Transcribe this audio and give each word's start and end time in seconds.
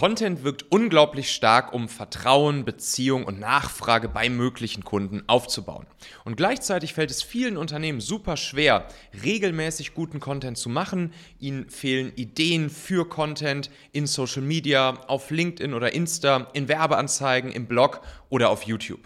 Content 0.00 0.44
wirkt 0.44 0.64
unglaublich 0.70 1.30
stark, 1.30 1.74
um 1.74 1.86
Vertrauen, 1.86 2.64
Beziehung 2.64 3.24
und 3.24 3.38
Nachfrage 3.38 4.08
bei 4.08 4.30
möglichen 4.30 4.82
Kunden 4.82 5.22
aufzubauen. 5.26 5.84
Und 6.24 6.38
gleichzeitig 6.38 6.94
fällt 6.94 7.10
es 7.10 7.22
vielen 7.22 7.58
Unternehmen 7.58 8.00
super 8.00 8.38
schwer, 8.38 8.88
regelmäßig 9.22 9.92
guten 9.92 10.18
Content 10.18 10.56
zu 10.56 10.70
machen. 10.70 11.12
Ihnen 11.38 11.68
fehlen 11.68 12.14
Ideen 12.16 12.70
für 12.70 13.06
Content 13.10 13.68
in 13.92 14.06
Social 14.06 14.40
Media, 14.40 14.98
auf 15.06 15.30
LinkedIn 15.30 15.74
oder 15.74 15.92
Insta, 15.92 16.48
in 16.54 16.68
Werbeanzeigen, 16.68 17.52
im 17.52 17.66
Blog 17.66 18.00
oder 18.30 18.48
auf 18.48 18.62
YouTube. 18.62 19.00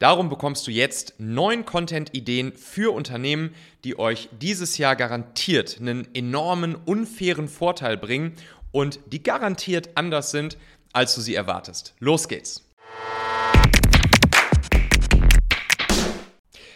Darum 0.00 0.28
bekommst 0.28 0.66
du 0.66 0.72
jetzt 0.72 1.14
neun 1.18 1.64
Content-Ideen 1.64 2.52
für 2.56 2.92
Unternehmen, 2.92 3.54
die 3.84 3.96
euch 3.96 4.28
dieses 4.40 4.76
Jahr 4.76 4.96
garantiert 4.96 5.78
einen 5.78 6.12
enormen, 6.16 6.74
unfairen 6.74 7.46
Vorteil 7.46 7.96
bringen 7.96 8.34
und 8.72 8.98
die 9.12 9.22
garantiert 9.22 9.90
anders 9.94 10.30
sind, 10.30 10.56
als 10.92 11.14
du 11.14 11.20
sie 11.20 11.34
erwartest. 11.34 11.94
Los 12.00 12.28
geht's! 12.28 12.64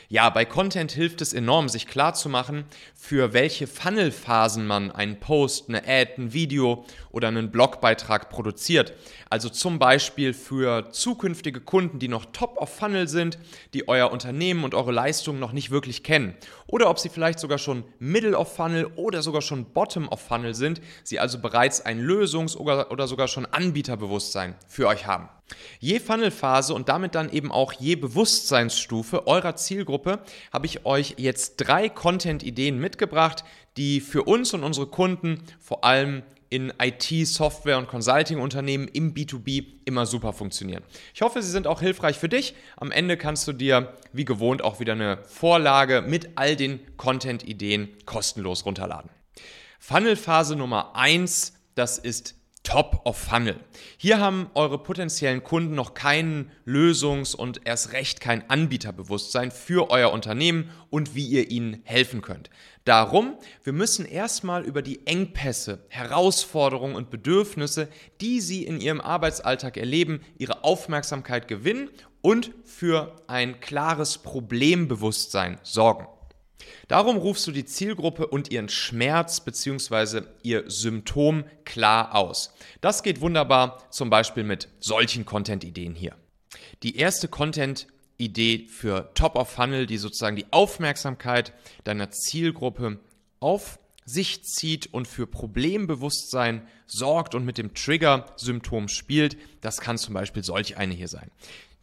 Ja, 0.08 0.30
bei 0.30 0.44
Content 0.44 0.92
hilft 0.92 1.20
es 1.20 1.32
enorm, 1.32 1.68
sich 1.68 1.88
klarzumachen, 1.88 2.64
für 2.94 3.32
welche 3.32 3.66
Funnel-Phasen 3.66 4.64
man 4.64 4.92
einen 4.92 5.18
Post, 5.18 5.68
eine 5.68 5.82
Ad, 5.84 6.12
ein 6.16 6.32
Video 6.32 6.84
oder 7.10 7.26
einen 7.26 7.50
Blogbeitrag 7.50 8.30
produziert. 8.30 8.92
Also 9.30 9.48
zum 9.48 9.80
Beispiel 9.80 10.32
für 10.32 10.92
zukünftige 10.92 11.60
Kunden, 11.60 11.98
die 11.98 12.06
noch 12.06 12.26
top 12.26 12.56
of 12.58 12.72
Funnel 12.72 13.08
sind, 13.08 13.36
die 13.74 13.88
euer 13.88 14.12
Unternehmen 14.12 14.62
und 14.62 14.74
eure 14.74 14.92
Leistungen 14.92 15.40
noch 15.40 15.50
nicht 15.50 15.72
wirklich 15.72 16.04
kennen. 16.04 16.36
Oder 16.68 16.88
ob 16.88 17.00
sie 17.00 17.08
vielleicht 17.08 17.40
sogar 17.40 17.58
schon 17.58 17.82
Middle 17.98 18.38
of 18.38 18.54
Funnel 18.54 18.86
oder 18.94 19.22
sogar 19.22 19.42
schon 19.42 19.72
Bottom 19.72 20.06
of 20.08 20.20
Funnel 20.20 20.54
sind, 20.54 20.80
sie 21.02 21.18
also 21.18 21.40
bereits 21.40 21.80
ein 21.80 22.00
Lösungs- 22.00 22.56
oder 22.56 23.08
sogar 23.08 23.26
schon 23.26 23.44
Anbieterbewusstsein 23.44 24.54
für 24.68 24.86
euch 24.86 25.04
haben. 25.06 25.28
Je 25.78 26.00
Funnelphase 26.00 26.74
und 26.74 26.88
damit 26.88 27.14
dann 27.14 27.30
eben 27.30 27.52
auch 27.52 27.72
je 27.72 27.96
Bewusstseinsstufe 27.96 29.26
eurer 29.26 29.56
Zielgruppe 29.56 30.20
habe 30.52 30.66
ich 30.66 30.84
euch 30.84 31.14
jetzt 31.18 31.56
drei 31.56 31.88
Content-Ideen 31.88 32.78
mitgebracht, 32.78 33.44
die 33.76 34.00
für 34.00 34.24
uns 34.24 34.54
und 34.54 34.64
unsere 34.64 34.86
Kunden 34.86 35.42
vor 35.60 35.84
allem 35.84 36.22
in 36.48 36.72
IT, 36.80 37.26
Software 37.26 37.78
und 37.78 37.88
Consulting-Unternehmen 37.88 38.88
im 38.88 39.14
B2B 39.14 39.66
immer 39.84 40.06
super 40.06 40.32
funktionieren. 40.32 40.82
Ich 41.14 41.22
hoffe, 41.22 41.42
sie 41.42 41.50
sind 41.50 41.66
auch 41.66 41.80
hilfreich 41.80 42.18
für 42.18 42.28
dich. 42.28 42.54
Am 42.76 42.92
Ende 42.92 43.16
kannst 43.16 43.48
du 43.48 43.52
dir 43.52 43.94
wie 44.12 44.24
gewohnt 44.24 44.62
auch 44.62 44.80
wieder 44.80 44.92
eine 44.92 45.18
Vorlage 45.24 46.02
mit 46.02 46.30
all 46.36 46.56
den 46.56 46.80
Content-Ideen 46.96 47.88
kostenlos 48.06 48.64
runterladen. 48.64 49.10
Funnelphase 49.80 50.56
Nummer 50.56 50.94
1, 50.94 51.54
das 51.74 51.98
ist 51.98 52.34
Top 52.66 53.02
of 53.04 53.16
Funnel. 53.16 53.60
Hier 53.96 54.18
haben 54.18 54.50
eure 54.54 54.78
potenziellen 54.82 55.44
Kunden 55.44 55.76
noch 55.76 55.94
kein 55.94 56.50
Lösungs- 56.66 57.36
und 57.36 57.60
erst 57.64 57.92
recht 57.92 58.20
kein 58.20 58.50
Anbieterbewusstsein 58.50 59.52
für 59.52 59.88
euer 59.90 60.12
Unternehmen 60.12 60.70
und 60.90 61.14
wie 61.14 61.28
ihr 61.28 61.48
ihnen 61.48 61.80
helfen 61.84 62.22
könnt. 62.22 62.50
Darum, 62.84 63.38
wir 63.62 63.72
müssen 63.72 64.04
erstmal 64.04 64.64
über 64.64 64.82
die 64.82 65.06
Engpässe, 65.06 65.84
Herausforderungen 65.90 66.96
und 66.96 67.08
Bedürfnisse, 67.08 67.88
die 68.20 68.40
sie 68.40 68.64
in 68.64 68.80
ihrem 68.80 69.00
Arbeitsalltag 69.00 69.76
erleben, 69.76 70.20
ihre 70.36 70.64
Aufmerksamkeit 70.64 71.46
gewinnen 71.46 71.88
und 72.20 72.50
für 72.64 73.14
ein 73.28 73.60
klares 73.60 74.18
Problembewusstsein 74.18 75.60
sorgen. 75.62 76.08
Darum 76.88 77.16
rufst 77.16 77.46
du 77.46 77.52
die 77.52 77.64
Zielgruppe 77.64 78.26
und 78.26 78.50
ihren 78.50 78.68
Schmerz 78.68 79.40
bzw. 79.40 80.22
ihr 80.42 80.64
Symptom 80.70 81.44
klar 81.64 82.14
aus. 82.14 82.52
Das 82.80 83.02
geht 83.02 83.20
wunderbar 83.20 83.90
zum 83.90 84.10
Beispiel 84.10 84.44
mit 84.44 84.68
solchen 84.80 85.24
Content-Ideen 85.24 85.94
hier. 85.94 86.14
Die 86.82 86.96
erste 86.96 87.28
Content-Idee 87.28 88.66
für 88.68 89.10
Top 89.14 89.36
of 89.36 89.50
Funnel, 89.50 89.86
die 89.86 89.98
sozusagen 89.98 90.36
die 90.36 90.46
Aufmerksamkeit 90.52 91.52
deiner 91.84 92.10
Zielgruppe 92.10 93.00
auf 93.40 93.78
sich 94.04 94.44
zieht 94.44 94.94
und 94.94 95.08
für 95.08 95.26
Problembewusstsein 95.26 96.66
sorgt 96.86 97.34
und 97.34 97.44
mit 97.44 97.58
dem 97.58 97.74
Trigger-Symptom 97.74 98.88
spielt, 98.88 99.36
das 99.60 99.78
kann 99.78 99.98
zum 99.98 100.14
Beispiel 100.14 100.44
solch 100.44 100.76
eine 100.76 100.94
hier 100.94 101.08
sein. 101.08 101.30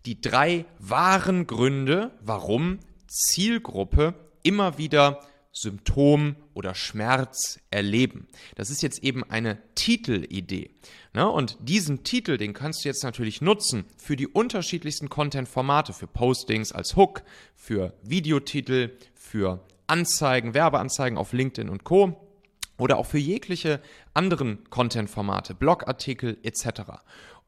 Die 0.06 0.20
drei 0.20 0.66
wahren 0.80 1.47
Gründe, 1.47 2.12
warum 2.22 2.80
Zielgruppe 3.08 4.16
immer 4.44 4.78
wieder 4.78 5.22
Symptom 5.54 6.36
oder 6.56 6.74
Schmerz 6.74 7.59
erleben. 7.70 8.28
Das 8.56 8.70
ist 8.72 8.81
jetzt 8.81 9.04
eben 9.04 9.24
eine 9.24 9.59
Titelidee. 9.76 10.72
Ne? 11.14 11.30
Und 11.30 11.58
diesen 11.62 12.04
Titel, 12.04 12.38
den 12.38 12.53
kannst 12.53 12.84
du 12.84 12.90
jetzt 12.90 13.03
natürlich 13.03 13.40
nutzen 13.40 13.86
für 13.98 14.16
die 14.16 14.28
unterschiedlichsten 14.28 15.09
Content-Formate, 15.09 15.94
für 15.94 16.08
Postings 16.08 16.72
als 16.72 16.96
Hook, 16.96 17.22
für 17.56 17.94
Videotitel, 18.02 18.98
für 19.14 19.64
Anzeigen, 19.86 20.56
Werbeanzeigen 20.56 21.18
auf 21.18 21.34
LinkedIn 21.34 21.70
und 21.70 21.84
Co. 21.84 22.20
Oder 22.80 22.98
auch 22.98 23.06
für 23.06 23.20
jegliche 23.20 23.80
anderen 24.16 24.68
Content-Formate, 24.72 25.53
Blogartikel 25.53 26.40
etc. 26.42 27.03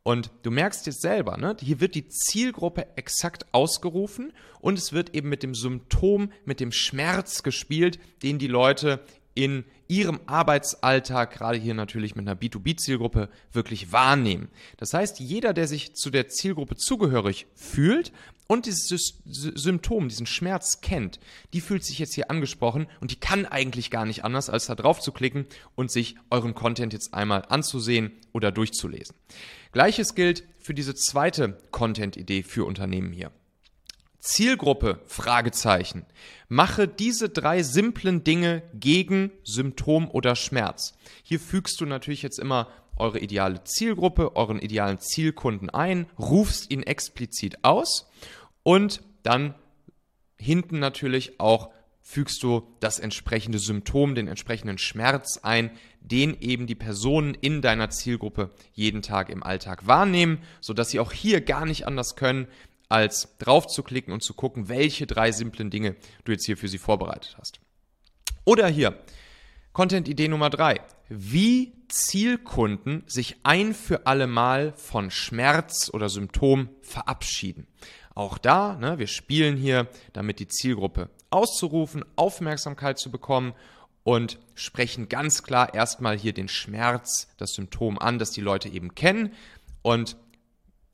Und 0.07 0.29
du 0.43 0.51
merkst 0.51 0.85
jetzt 0.85 1.01
selber, 1.01 1.35
ne? 1.37 1.57
hier 1.59 1.79
wird 1.79 1.95
die 1.95 2.07
Zielgruppe 2.07 2.95
exakt 2.95 3.47
ausgerufen 3.53 4.33
und 4.61 4.77
es 4.77 4.93
wird 4.93 5.15
eben 5.15 5.29
mit 5.29 5.41
dem 5.41 5.55
Symptom, 5.55 6.31
mit 6.45 6.59
dem 6.59 6.71
Schmerz 6.71 7.41
gespielt, 7.41 7.97
den 8.21 8.37
die 8.37 8.45
Leute 8.45 9.03
in 9.35 9.65
ihrem 9.87 10.19
Arbeitsalltag, 10.25 11.31
gerade 11.31 11.57
hier 11.57 11.73
natürlich 11.73 12.15
mit 12.15 12.27
einer 12.27 12.39
B2B-Zielgruppe, 12.39 13.29
wirklich 13.51 13.91
wahrnehmen. 13.91 14.49
Das 14.77 14.93
heißt, 14.93 15.19
jeder, 15.19 15.53
der 15.53 15.67
sich 15.67 15.93
zu 15.93 16.09
der 16.09 16.27
Zielgruppe 16.29 16.75
zugehörig 16.75 17.45
fühlt 17.53 18.11
und 18.47 18.65
dieses 18.65 19.21
Symptom, 19.25 20.07
diesen 20.07 20.25
Schmerz 20.25 20.81
kennt, 20.81 21.19
die 21.53 21.61
fühlt 21.61 21.83
sich 21.83 21.99
jetzt 21.99 22.15
hier 22.15 22.31
angesprochen 22.31 22.87
und 23.01 23.11
die 23.11 23.19
kann 23.19 23.45
eigentlich 23.45 23.91
gar 23.91 24.05
nicht 24.05 24.23
anders, 24.23 24.49
als 24.49 24.67
da 24.67 24.75
drauf 24.75 25.01
zu 25.01 25.11
klicken 25.11 25.45
und 25.75 25.91
sich 25.91 26.15
euren 26.29 26.55
Content 26.55 26.93
jetzt 26.93 27.13
einmal 27.13 27.43
anzusehen 27.49 28.11
oder 28.33 28.51
durchzulesen. 28.51 29.15
Gleiches 29.71 30.15
gilt 30.15 30.45
für 30.59 30.73
diese 30.73 30.95
zweite 30.95 31.57
Content-Idee 31.71 32.43
für 32.43 32.65
Unternehmen 32.65 33.11
hier. 33.11 33.31
Zielgruppe, 34.25 35.01
Fragezeichen. 35.05 36.03
Mache 36.49 36.87
diese 36.87 37.29
drei 37.29 37.61
simplen 37.61 38.23
Dinge 38.23 38.63
gegen 38.73 39.31
Symptom 39.43 40.09
oder 40.09 40.35
Schmerz. 40.35 40.97
Hier 41.21 41.39
fügst 41.39 41.79
du 41.79 41.85
natürlich 41.85 42.23
jetzt 42.23 42.39
immer 42.39 42.67
eure 42.97 43.19
ideale 43.19 43.63
Zielgruppe, 43.65 44.35
euren 44.35 44.59
idealen 44.59 44.99
Zielkunden 44.99 45.69
ein, 45.69 46.07
rufst 46.17 46.71
ihn 46.71 46.81
explizit 46.81 47.63
aus 47.63 48.09
und 48.63 49.03
dann 49.21 49.53
hinten 50.37 50.79
natürlich 50.79 51.39
auch 51.39 51.69
fügst 52.01 52.41
du 52.41 52.67
das 52.79 52.99
entsprechende 52.99 53.59
Symptom, 53.59 54.15
den 54.15 54.27
entsprechenden 54.27 54.77
Schmerz 54.79 55.39
ein, 55.43 55.71
den 56.01 56.39
eben 56.39 56.65
die 56.65 56.75
Personen 56.75 57.35
in 57.35 57.61
deiner 57.61 57.89
Zielgruppe 57.91 58.51
jeden 58.73 59.01
Tag 59.03 59.29
im 59.29 59.43
Alltag 59.43 59.87
wahrnehmen, 59.87 60.39
sodass 60.61 60.89
sie 60.89 60.99
auch 60.99 61.11
hier 61.11 61.41
gar 61.41 61.65
nicht 61.65 61.87
anders 61.87 62.15
können, 62.15 62.47
als 62.89 63.37
drauf 63.37 63.67
zu 63.67 63.83
klicken 63.83 64.13
und 64.13 64.23
zu 64.23 64.33
gucken, 64.33 64.69
welche 64.69 65.07
drei 65.07 65.31
simplen 65.31 65.69
Dinge 65.69 65.95
du 66.23 66.31
jetzt 66.31 66.45
hier 66.45 66.57
für 66.57 66.67
sie 66.67 66.77
vorbereitet 66.77 67.35
hast. 67.39 67.59
Oder 68.43 68.67
hier, 68.67 68.97
Content-Idee 69.73 70.27
Nummer 70.27 70.49
drei. 70.49 70.81
Wie 71.09 71.73
Zielkunden 71.89 73.03
sich 73.07 73.37
ein 73.43 73.73
für 73.73 74.07
alle 74.07 74.27
Mal 74.27 74.73
von 74.73 75.11
Schmerz 75.11 75.89
oder 75.93 76.09
Symptom 76.09 76.69
verabschieden. 76.81 77.67
Auch 78.13 78.37
da, 78.37 78.75
ne, 78.77 78.97
wir 78.97 79.07
spielen 79.07 79.57
hier, 79.57 79.87
damit 80.13 80.39
die 80.39 80.47
Zielgruppe 80.47 81.09
auszurufen, 81.29 82.05
Aufmerksamkeit 82.15 82.97
zu 82.97 83.11
bekommen 83.11 83.53
und 84.03 84.39
sprechen 84.53 85.09
ganz 85.09 85.43
klar 85.43 85.73
erstmal 85.73 86.17
hier 86.17 86.31
den 86.31 86.47
Schmerz, 86.47 87.27
das 87.37 87.53
Symptom 87.53 87.99
an, 87.99 88.17
das 88.17 88.31
die 88.31 88.41
Leute 88.41 88.69
eben 88.69 88.95
kennen 88.95 89.33
und 89.81 90.15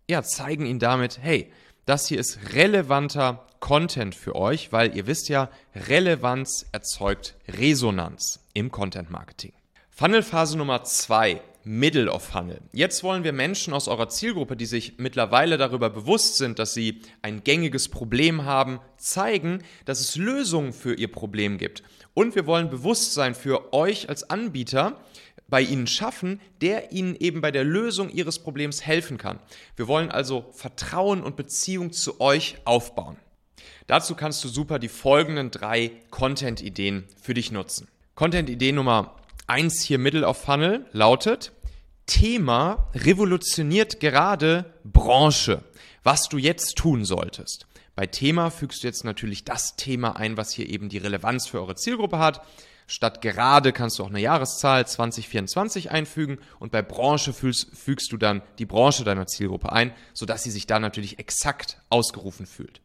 ja, 0.10 0.24
zeigen 0.24 0.66
ihnen 0.66 0.80
damit, 0.80 1.20
hey, 1.22 1.52
das 1.92 2.08
hier 2.08 2.22
ist 2.22 2.54
relevanter 2.54 3.46
Content 3.60 4.16
für 4.16 4.38
euch, 4.38 4.72
weil 4.72 4.96
ihr 4.96 5.08
wisst 5.08 5.28
ja, 5.28 5.50
Relevanz 5.76 6.66
erzeugt 6.72 7.36
Resonanz 7.50 8.40
im 8.54 8.72
Content 8.72 9.12
Marketing. 9.12 9.52
Funnelphase 9.90 10.58
Nummer 10.58 10.86
zwei 10.86 11.42
Middle 11.66 12.10
of 12.10 12.24
Funnel. 12.24 12.62
Jetzt 12.72 13.04
wollen 13.04 13.26
wir 13.26 13.34
Menschen 13.34 13.74
aus 13.74 13.90
eurer 13.90 14.08
Zielgruppe, 14.08 14.56
die 14.56 14.68
sich 14.68 15.00
mittlerweile 15.00 15.58
darüber 15.58 15.90
bewusst 15.90 16.38
sind, 16.38 16.60
dass 16.60 16.74
sie 16.74 17.02
ein 17.24 17.44
gängiges 17.44 17.90
Problem 17.90 18.46
haben, 18.46 18.80
zeigen, 18.96 19.62
dass 19.84 20.00
es 20.00 20.16
Lösungen 20.16 20.72
für 20.72 20.94
ihr 20.94 21.12
Problem 21.12 21.58
gibt. 21.58 21.84
Und 22.14 22.36
wir 22.36 22.46
wollen 22.46 22.70
Bewusstsein 22.70 23.36
für 23.36 23.74
euch 23.74 24.08
als 24.08 24.30
Anbieter 24.30 25.02
bei 25.52 25.62
ihnen 25.62 25.86
schaffen, 25.86 26.42
der 26.62 26.92
ihnen 26.92 27.16
eben 27.16 27.42
bei 27.42 27.52
der 27.52 27.64
Lösung 27.64 28.10
ihres 28.10 28.40
Problems 28.40 28.84
helfen 28.84 29.20
kann. 29.20 29.38
Wir 29.76 29.88
wollen 29.88 30.10
also 30.10 30.50
Vertrauen 30.54 31.22
und 31.22 31.36
Beziehung 31.36 31.92
zu 31.92 32.20
euch 32.20 32.56
aufbauen. 32.66 33.18
Dazu 33.86 34.16
kannst 34.16 34.44
du 34.44 34.48
super 34.48 34.80
die 34.80 34.88
folgenden 34.88 35.52
drei 35.52 35.92
Content-Ideen 36.10 37.04
für 37.22 37.36
dich 37.36 37.52
nutzen. 37.52 37.90
Content-Idee 38.16 38.72
Nummer 38.72 39.18
1 39.48 39.82
hier 39.82 40.00
Middle 40.00 40.26
of 40.26 40.38
Funnel 40.38 40.86
lautet 40.94 41.52
Thema 42.06 42.90
revolutioniert 42.96 44.00
gerade 44.00 44.74
Branche, 44.86 45.64
was 46.04 46.30
du 46.30 46.38
jetzt 46.38 46.78
tun 46.78 47.04
solltest. 47.04 47.68
Bei 47.96 48.08
Thema 48.08 48.50
fügst 48.52 48.84
du 48.84 48.88
jetzt 48.88 49.04
natürlich 49.04 49.44
das 49.44 49.76
Thema 49.76 50.16
ein, 50.16 50.38
was 50.38 50.54
hier 50.54 50.70
eben 50.70 50.88
die 50.88 50.98
Relevanz 50.98 51.48
für 51.48 51.60
eure 51.60 51.76
Zielgruppe 51.76 52.20
hat. 52.20 52.42
Statt 52.92 53.22
gerade 53.22 53.72
kannst 53.72 53.98
du 53.98 54.04
auch 54.04 54.10
eine 54.10 54.20
Jahreszahl 54.20 54.86
2024 54.86 55.92
einfügen 55.92 56.40
und 56.60 56.74
bei 56.74 56.82
Branche 56.82 57.32
fügst, 57.32 57.74
fügst 57.74 58.12
du 58.12 58.18
dann 58.18 58.42
die 58.60 58.66
Branche 58.66 59.06
deiner 59.06 59.28
Zielgruppe 59.28 59.72
ein, 59.72 59.94
sodass 60.14 60.44
sie 60.44 60.52
sich 60.52 60.68
da 60.68 60.78
natürlich 60.78 61.18
exakt 61.18 61.82
ausgerufen 61.90 62.46
fühlt. 62.46 62.82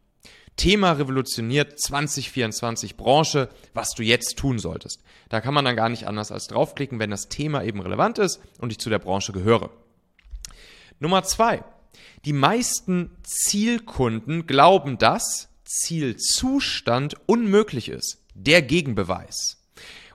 Thema 0.55 0.93
revolutioniert 0.93 1.77
2024 1.77 2.95
Branche, 2.95 3.49
was 3.73 3.89
du 3.95 4.01
jetzt 4.01 4.37
tun 4.37 4.59
solltest. 4.59 5.03
Da 5.27 5.41
kann 5.41 5.53
man 5.53 5.65
dann 5.65 5.75
gar 5.75 5.89
nicht 5.89 6.07
anders 6.07 6.31
als 6.31 6.47
draufklicken, 6.47 6.99
wenn 6.99 7.11
das 7.11 7.27
Thema 7.27 7.65
eben 7.65 7.81
relevant 7.81 8.17
ist 8.17 8.39
und 8.59 8.71
ich 8.71 8.79
zu 8.79 8.89
der 8.89 8.99
Branche 8.99 9.33
gehöre. 9.33 9.71
Nummer 11.01 11.23
zwei. 11.23 11.65
Die 12.23 12.31
meisten 12.31 13.17
Zielkunden 13.23 14.47
glauben, 14.47 14.97
dass 14.97 15.49
Zielzustand 15.65 17.15
unmöglich 17.25 17.89
ist. 17.89 18.23
Der 18.35 18.61
Gegenbeweis. 18.61 19.57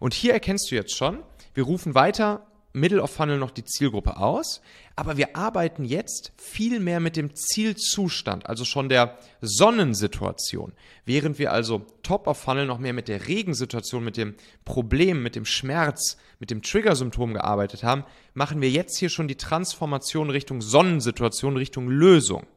Und 0.03 0.15
hier 0.15 0.33
erkennst 0.33 0.69
du 0.69 0.75
jetzt 0.75 0.97
schon, 0.97 1.23
wir 1.55 1.63
rufen 1.63 1.95
weiter 1.95 2.45
Middle 2.73 3.01
of 3.01 3.13
Funnel 3.13 3.39
noch 3.39 3.53
die 3.53 3.65
Zielgruppe 3.65 4.17
aus, 4.17 4.61
aber 4.97 5.17
wir 5.17 5.37
arbeiten 5.37 5.85
jetzt 5.85 6.33
viel 6.37 6.81
mehr 6.81 6.99
mit 6.99 7.15
dem 7.17 7.37
Zielzustand, 7.37 8.47
also 8.47 8.65
schon 8.65 8.89
der 8.89 9.17
Sonnensituation. 9.43 10.73
Während 11.05 11.39
wir 11.39 11.53
also 11.53 11.87
Top 12.03 12.27
of 12.27 12.37
Funnel 12.37 12.67
noch 12.67 12.81
mehr 12.81 12.93
mit 12.93 13.07
der 13.07 13.29
Regensituation, 13.29 14.03
mit 14.03 14.17
dem 14.17 14.35
Problem, 14.65 15.23
mit 15.23 15.37
dem 15.37 15.45
Schmerz, 15.45 16.17
mit 16.41 16.51
dem 16.51 16.63
Triggersymptom 16.63 17.35
gearbeitet 17.35 17.85
haben, 17.85 18.03
machen 18.35 18.61
wir 18.61 18.71
jetzt 18.71 18.99
hier 18.99 19.09
schon 19.09 19.29
die 19.29 19.37
Transformation 19.37 20.31
Richtung 20.31 20.63
Sonnensituation, 20.63 21.57
Richtung 21.57 21.89
Lösung. 21.89 22.49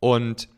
Und 0.00 0.48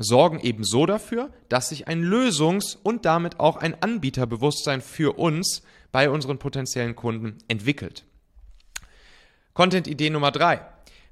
sorgen 0.00 0.40
ebenso 0.40 0.86
dafür, 0.86 1.30
dass 1.48 1.68
sich 1.68 1.86
ein 1.86 2.02
Lösungs- 2.02 2.76
und 2.82 3.04
damit 3.04 3.38
auch 3.38 3.56
ein 3.56 3.80
Anbieterbewusstsein 3.80 4.80
für 4.80 5.18
uns 5.18 5.62
bei 5.92 6.10
unseren 6.10 6.38
potenziellen 6.38 6.96
Kunden 6.96 7.36
entwickelt. 7.48 8.04
Content-Idee 9.52 10.10
Nummer 10.10 10.32
drei. 10.32 10.62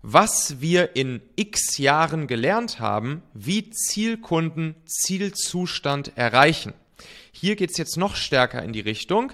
Was 0.00 0.60
wir 0.60 0.96
in 0.96 1.20
x 1.36 1.76
Jahren 1.76 2.28
gelernt 2.28 2.80
haben, 2.80 3.22
wie 3.34 3.68
Zielkunden 3.70 4.76
Zielzustand 4.86 6.16
erreichen. 6.16 6.72
Hier 7.32 7.56
geht 7.56 7.70
es 7.70 7.76
jetzt 7.76 7.96
noch 7.96 8.16
stärker 8.16 8.62
in 8.62 8.72
die 8.72 8.80
Richtung, 8.80 9.32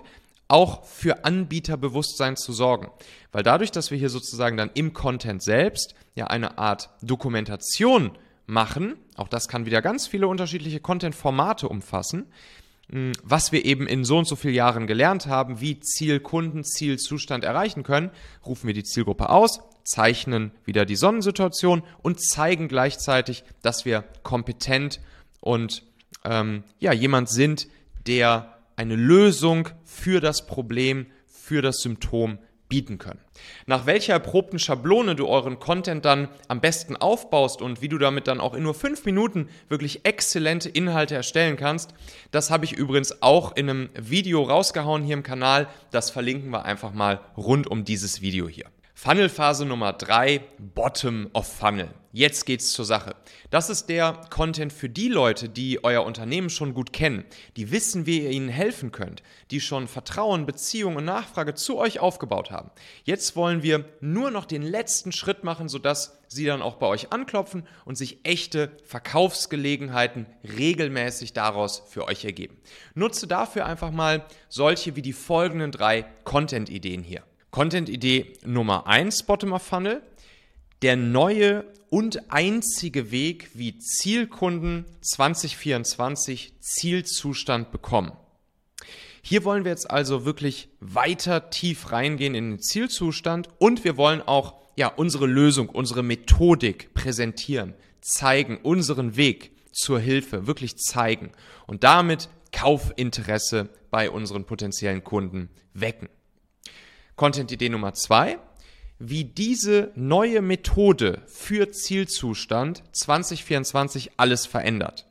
auch 0.49 0.85
für 0.85 1.25
Anbieterbewusstsein 1.25 2.37
zu 2.37 2.53
sorgen. 2.53 2.91
Weil 3.31 3.43
dadurch, 3.43 3.71
dass 3.71 3.91
wir 3.91 3.99
hier 3.99 4.11
sozusagen 4.11 4.57
dann 4.57 4.71
im 4.75 4.95
Content 4.95 5.43
selbst 5.43 5.95
ja 6.15 6.27
eine 6.27 6.59
Art 6.59 6.91
Dokumentation 7.03 8.13
machen, 8.47 8.97
auch 9.17 9.29
das 9.29 9.49
kann 9.49 9.67
wieder 9.67 9.83
ganz 9.83 10.07
viele 10.07 10.29
unterschiedliche 10.29 10.81
Content-Formate 10.81 11.69
umfassen, 11.69 12.27
hm, 12.91 13.13
was 13.23 13.53
wir 13.53 13.65
eben 13.65 13.87
in 13.87 14.05
so 14.05 14.19
und 14.19 14.27
so 14.27 14.37
vielen 14.37 14.55
Jahren 14.55 14.87
gelernt 14.87 15.27
haben, 15.27 15.61
wie 15.61 15.81
Zielkunden 15.81 16.65
Zielzustand 16.65 17.45
erreichen 17.45 17.83
können, 17.83 18.11
rufen 18.45 18.67
wir 18.67 18.75
die 18.75 18.85
Zielgruppe 18.85 19.31
aus, 19.31 19.61
zeichnen 19.85 20.53
wieder 20.65 20.85
die 20.85 20.97
Sonnensituation 20.97 21.83
und 22.03 22.21
zeigen 22.21 22.69
gleichzeitig, 22.69 23.45
dass 23.63 23.85
wir 23.85 24.05
kompetent 24.23 25.01
und 25.41 25.83
ähm, 26.25 26.65
ja, 26.79 26.93
jemand 26.93 27.29
sind, 27.29 27.69
der 28.07 28.59
eine 28.77 28.97
Lösung 28.97 29.69
für 29.85 30.21
das 30.21 30.47
Problem, 30.47 31.07
für 31.27 31.63
das 31.63 31.79
Symptom 31.79 32.39
bieten 32.69 32.99
können. 32.99 33.21
Nach 33.67 33.87
welcher 33.87 34.15
erprobten 34.15 34.59
Schablone 34.59 35.15
du 35.15 35.27
euren 35.27 35.59
Content 35.59 36.05
dann 36.05 36.29
am 36.49 36.61
besten 36.61 36.97
aufbaust 36.97 37.63
und 37.63 37.83
wie 37.83 37.89
du 37.89 37.99
damit 37.99 38.27
dann 38.27 38.41
auch 38.41 38.55
in 38.55 38.63
nur 38.63 38.75
fünf 38.75 39.05
Minuten 39.05 39.49
wirklich 39.69 40.05
exzellente 40.05 40.69
Inhalte 40.69 41.15
erstellen 41.15 41.57
kannst, 41.57 41.95
das 42.31 42.51
habe 42.51 42.65
ich 42.65 42.73
übrigens 42.73 43.23
auch 43.23 43.57
in 43.57 43.71
einem 43.71 43.91
Video 43.95 44.43
rausgehauen 44.43 45.03
hier 45.03 45.15
im 45.15 45.23
Kanal. 45.23 45.69
Das 45.91 46.11
verlinken 46.11 46.51
wir 46.51 46.65
einfach 46.65 46.93
mal 46.93 47.21
rund 47.37 47.67
um 47.67 47.85
dieses 47.85 48.23
Video 48.23 48.49
hier. 48.49 48.74
Funnelphase 48.97 49.67
Nummer 49.67 49.93
drei 49.93 50.41
Bottom 50.59 51.29
of 51.35 51.47
Funnel. 51.47 51.89
Jetzt 52.13 52.47
geht's 52.47 52.73
zur 52.73 52.85
Sache. 52.85 53.17
Das 53.51 53.69
ist 53.69 53.89
der 53.89 54.21
Content 54.31 54.73
für 54.73 54.89
die 54.89 55.09
Leute, 55.09 55.49
die 55.49 55.83
euer 55.83 56.05
Unternehmen 56.05 56.49
schon 56.49 56.75
gut 56.75 56.93
kennen, 56.93 57.25
die 57.57 57.73
wissen, 57.73 58.07
wie 58.07 58.23
ihr 58.23 58.31
ihnen 58.31 58.49
helfen 58.49 58.93
könnt, 58.93 59.23
die 59.51 59.61
schon 59.61 59.89
Vertrauen, 59.89 60.47
Beziehung 60.47 60.95
und 60.95 61.05
Nachfrage 61.05 61.55
zu 61.55 61.77
euch 61.77 61.99
aufgebaut 61.99 62.53
haben. 62.53 62.71
Jetzt 63.03 63.35
wollen 63.35 63.65
wir 63.65 63.85
nur 64.01 64.31
noch 64.31 64.47
den 64.47 64.63
letzten 64.63 65.11
Schritt 65.11 65.43
machen, 65.43 65.69
sodass 65.69 66.21
sie 66.29 66.47
dann 66.47 66.63
auch 66.63 66.77
bei 66.77 66.87
euch 66.87 67.13
anklopfen 67.13 67.67
und 67.85 67.99
sich 67.99 68.21
echte 68.23 68.71
Verkaufsgelegenheiten 68.85 70.27
regelmäßig 70.57 71.33
daraus 71.33 71.83
für 71.89 72.07
euch 72.07 72.25
ergeben. 72.25 72.57
Nutze 72.95 73.27
dafür 73.27 73.67
einfach 73.67 73.91
mal 73.91 74.25
solche 74.49 74.95
wie 74.95 75.03
die 75.03 75.13
folgenden 75.13 75.73
drei 75.73 76.07
Content-Ideen 76.23 77.03
hier. 77.03 77.25
Content-Idee 77.55 78.33
Nummer 78.45 78.89
1 78.89 79.27
Bottom-of-Funnel. 79.27 80.03
Der 80.83 80.97
neue 80.97 81.65
und 81.89 82.33
einzige 82.33 83.13
Weg, 83.13 83.51
wie 83.55 83.79
Zielkunden 83.79 84.87
2024 85.03 86.55
Zielzustand 86.59 87.71
bekommen. 87.71 88.11
Hier 89.23 89.45
wollen 89.45 89.63
wir 89.63 89.71
jetzt 89.71 89.89
also 89.89 90.25
wirklich 90.25 90.69
weiter 90.81 91.51
tief 91.51 91.93
reingehen 91.93 92.35
in 92.35 92.51
den 92.51 92.59
Zielzustand 92.61 93.49
und 93.59 93.85
wir 93.85 93.97
wollen 93.97 94.21
auch 94.21 94.55
ja, 94.75 94.89
unsere 94.89 95.27
Lösung, 95.27 95.69
unsere 95.69 96.03
Methodik 96.03 96.93
präsentieren, 96.93 97.75
zeigen, 98.01 98.59
unseren 98.65 99.15
Weg 99.15 99.53
zur 99.71 100.01
Hilfe 100.01 100.49
wirklich 100.49 100.77
zeigen 100.79 101.31
und 101.69 101.85
damit 101.85 102.29
Kaufinteresse 102.51 103.69
bei 103.93 104.11
unseren 104.11 104.45
potenziellen 104.45 105.05
Kunden 105.05 105.51
wecken. 105.73 106.09
Content-Idee 107.17 107.69
Nummer 107.69 107.95
zwei, 107.95 108.39
wie 108.99 109.25
diese 109.25 109.93
neue 109.95 110.43
Methode 110.43 111.23
für 111.27 111.71
Zielzustand 111.71 112.83
2024 112.93 114.13
alles 114.17 114.47
verändert. 114.47 115.07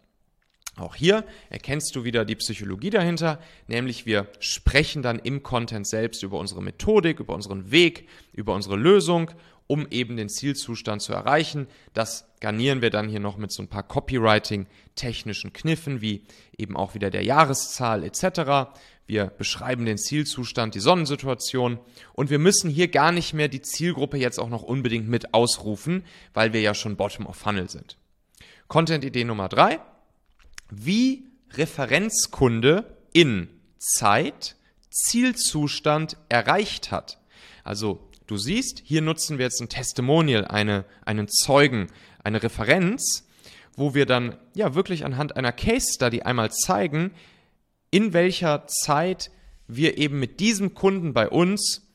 Auch 0.75 0.95
hier 0.95 1.23
erkennst 1.49 1.95
du 1.95 2.03
wieder 2.03 2.25
die 2.25 2.35
Psychologie 2.35 2.89
dahinter, 2.89 3.39
nämlich 3.67 4.07
wir 4.07 4.27
sprechen 4.39 5.03
dann 5.03 5.19
im 5.19 5.43
Content 5.43 5.85
selbst 5.85 6.23
über 6.23 6.39
unsere 6.39 6.63
Methodik, 6.63 7.19
über 7.19 7.35
unseren 7.35 7.69
Weg, 7.69 8.07
über 8.33 8.55
unsere 8.55 8.75
Lösung, 8.75 9.29
um 9.67 9.87
eben 9.91 10.17
den 10.17 10.29
Zielzustand 10.29 11.03
zu 11.03 11.13
erreichen. 11.13 11.67
Das 11.93 12.25
garnieren 12.39 12.81
wir 12.81 12.89
dann 12.89 13.07
hier 13.07 13.19
noch 13.19 13.37
mit 13.37 13.51
so 13.51 13.61
ein 13.61 13.67
paar 13.67 13.83
Copywriting-technischen 13.83 15.53
Kniffen, 15.53 16.01
wie 16.01 16.25
eben 16.57 16.75
auch 16.75 16.95
wieder 16.95 17.11
der 17.11 17.23
Jahreszahl 17.23 18.03
etc. 18.03 18.73
Wir 19.05 19.25
beschreiben 19.25 19.85
den 19.85 19.97
Zielzustand, 19.97 20.75
die 20.75 20.79
Sonnensituation 20.79 21.79
und 22.13 22.29
wir 22.29 22.39
müssen 22.39 22.69
hier 22.69 22.87
gar 22.87 23.11
nicht 23.11 23.33
mehr 23.33 23.49
die 23.49 23.61
Zielgruppe 23.61 24.17
jetzt 24.17 24.39
auch 24.39 24.49
noch 24.49 24.63
unbedingt 24.63 25.09
mit 25.09 25.33
ausrufen, 25.33 26.05
weil 26.33 26.53
wir 26.53 26.61
ja 26.61 26.73
schon 26.73 26.95
Bottom 26.95 27.25
of 27.25 27.35
Funnel 27.35 27.69
sind. 27.69 27.97
Content-Idee 28.67 29.25
Nummer 29.25 29.49
drei. 29.49 29.79
Wie 30.71 31.25
Referenzkunde 31.51 32.97
in 33.11 33.49
Zeit 33.77 34.55
Zielzustand 34.89 36.17
erreicht 36.29 36.91
hat. 36.91 37.19
Also 37.63 38.07
du 38.27 38.37
siehst, 38.37 38.81
hier 38.85 39.01
nutzen 39.01 39.37
wir 39.37 39.45
jetzt 39.45 39.61
ein 39.61 39.69
Testimonial, 39.69 40.45
eine, 40.45 40.85
einen 41.05 41.27
Zeugen, 41.27 41.87
eine 42.23 42.41
Referenz, 42.41 43.27
wo 43.75 43.93
wir 43.93 44.05
dann 44.05 44.37
ja 44.53 44.75
wirklich 44.75 45.03
anhand 45.03 45.35
einer 45.35 45.51
Case 45.51 45.93
Study 45.93 46.21
einmal 46.21 46.51
zeigen, 46.51 47.11
in 47.93 48.11
welcher 48.11 48.65
Zeit 48.65 49.29
wir 49.67 49.99
eben 49.99 50.19
mit 50.19 50.39
diesem 50.39 50.73
Kunden 50.73 51.13
bei 51.13 51.29
uns 51.29 51.87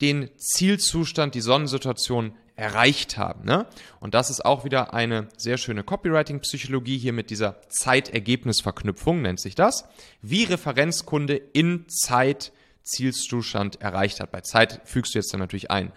den 0.00 0.30
Zielzustand, 0.36 1.34
die 1.34 1.40
Sonnensituation 1.40 2.36
erreicht 2.54 3.18
haben. 3.18 3.44
Ne? 3.44 3.66
Und 3.98 4.14
das 4.14 4.30
ist 4.30 4.44
auch 4.44 4.64
wieder 4.64 4.94
eine 4.94 5.26
sehr 5.36 5.58
schöne 5.58 5.82
Copywriting-Psychologie 5.82 6.98
hier 6.98 7.12
mit 7.12 7.30
dieser 7.30 7.60
Zeitergebnisverknüpfung, 7.68 9.20
nennt 9.20 9.40
sich 9.40 9.56
das. 9.56 9.88
Wie 10.22 10.44
Referenzkunde 10.44 11.34
in 11.34 11.88
Zeit 11.88 12.52
Zielzustand 12.84 13.80
erreicht 13.80 14.20
hat. 14.20 14.30
Bei 14.30 14.42
Zeit 14.42 14.80
fügst 14.84 15.14
du 15.14 15.18
jetzt 15.18 15.32
dann 15.32 15.40
natürlich 15.40 15.72
ein. 15.72 15.92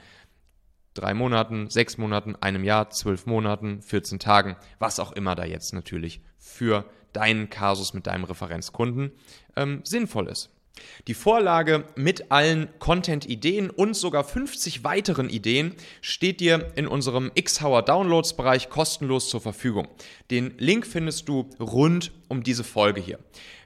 Drei 0.95 1.13
Monaten, 1.13 1.69
sechs 1.69 1.99
Monaten, 1.99 2.35
einem 2.37 2.63
Jahr, 2.63 2.89
zwölf 2.89 3.27
Monaten, 3.27 3.83
14 3.83 4.17
Tagen, 4.17 4.57
was 4.79 4.99
auch 4.99 5.11
immer 5.11 5.35
da 5.35 5.45
jetzt 5.45 5.73
natürlich 5.73 6.21
für 6.39 6.85
deinen 7.13 7.49
Kasus 7.49 7.93
mit 7.93 8.07
deinem 8.07 8.23
Referenzkunden 8.23 9.11
ähm, 9.55 9.81
sinnvoll 9.83 10.27
ist. 10.27 10.49
Die 11.07 11.13
Vorlage 11.13 11.85
mit 11.95 12.31
allen 12.31 12.69
Content-Ideen 12.79 13.69
und 13.69 13.95
sogar 13.95 14.23
50 14.23 14.83
weiteren 14.83 15.29
Ideen 15.29 15.75
steht 16.01 16.39
dir 16.39 16.71
in 16.75 16.87
unserem 16.87 17.31
Xhauer 17.33 17.83
Downloads-Bereich 17.83 18.69
kostenlos 18.69 19.29
zur 19.29 19.41
Verfügung. 19.41 19.87
Den 20.29 20.53
Link 20.57 20.85
findest 20.85 21.27
du 21.27 21.49
rund 21.59 22.11
um 22.27 22.43
diese 22.43 22.63
Folge 22.63 23.01
hier. 23.01 23.19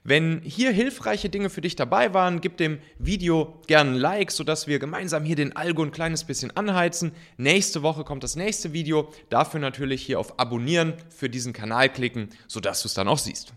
Wenn 0.04 0.42
hier 0.44 0.72
hilfreiche 0.72 1.30
Dinge 1.30 1.50
für 1.50 1.62
dich 1.62 1.76
dabei 1.76 2.14
waren, 2.14 2.40
gib 2.40 2.58
dem 2.58 2.80
Video 3.00 3.60
gerne 3.68 3.92
ein 3.92 3.98
Like, 3.98 4.32
sodass 4.32 4.68
wir 4.68 4.80
gemeinsam 4.80 5.26
hier 5.26 5.36
den 5.36 5.56
Algo 5.56 5.84
ein 5.84 5.92
kleines 5.92 6.24
bisschen 6.24 6.56
anheizen. 6.56 7.12
Nächste 7.38 7.82
Woche 7.82 8.04
kommt 8.04 8.24
das 8.24 8.36
nächste 8.36 8.72
Video. 8.72 9.12
Dafür 9.30 9.60
natürlich 9.60 10.04
hier 10.04 10.20
auf 10.20 10.40
Abonnieren 10.40 10.94
für 11.10 11.30
diesen 11.30 11.54
Kanal 11.54 11.92
klicken, 11.92 12.30
sodass 12.48 12.82
du 12.82 12.88
es 12.88 12.94
dann 12.94 13.08
auch 13.08 13.18
siehst. 13.18 13.54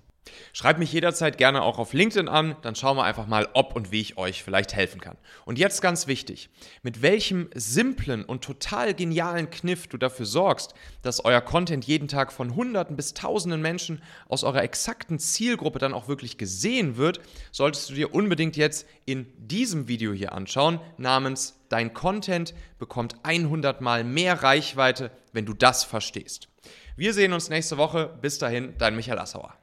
Schreibt 0.52 0.78
mich 0.78 0.92
jederzeit 0.92 1.38
gerne 1.38 1.62
auch 1.62 1.78
auf 1.78 1.92
LinkedIn 1.92 2.28
an, 2.28 2.56
dann 2.62 2.74
schauen 2.74 2.96
wir 2.96 3.04
einfach 3.04 3.26
mal, 3.26 3.48
ob 3.54 3.74
und 3.76 3.92
wie 3.92 4.00
ich 4.00 4.16
euch 4.16 4.42
vielleicht 4.42 4.74
helfen 4.74 5.00
kann. 5.00 5.16
Und 5.44 5.58
jetzt 5.58 5.82
ganz 5.82 6.06
wichtig, 6.06 6.50
mit 6.82 7.02
welchem 7.02 7.50
simplen 7.54 8.24
und 8.24 8.42
total 8.42 8.94
genialen 8.94 9.50
Kniff 9.50 9.86
du 9.86 9.98
dafür 9.98 10.26
sorgst, 10.26 10.74
dass 11.02 11.24
euer 11.24 11.40
Content 11.40 11.84
jeden 11.84 12.08
Tag 12.08 12.32
von 12.32 12.54
Hunderten 12.54 12.96
bis 12.96 13.14
Tausenden 13.14 13.62
Menschen 13.62 14.02
aus 14.28 14.44
eurer 14.44 14.62
exakten 14.62 15.18
Zielgruppe 15.18 15.78
dann 15.78 15.94
auch 15.94 16.08
wirklich 16.08 16.38
gesehen 16.38 16.96
wird, 16.96 17.20
solltest 17.52 17.90
du 17.90 17.94
dir 17.94 18.14
unbedingt 18.14 18.56
jetzt 18.56 18.86
in 19.04 19.26
diesem 19.36 19.88
Video 19.88 20.12
hier 20.12 20.32
anschauen, 20.32 20.80
namens 20.96 21.58
Dein 21.68 21.92
Content 21.92 22.54
bekommt 22.78 23.16
100 23.22 23.80
mal 23.80 24.04
mehr 24.04 24.42
Reichweite, 24.42 25.10
wenn 25.32 25.46
du 25.46 25.52
das 25.52 25.84
verstehst. 25.84 26.48
Wir 26.96 27.12
sehen 27.12 27.32
uns 27.32 27.50
nächste 27.50 27.76
Woche. 27.76 28.10
Bis 28.20 28.38
dahin, 28.38 28.74
dein 28.78 28.96
Michael 28.96 29.18
Assauer. 29.18 29.54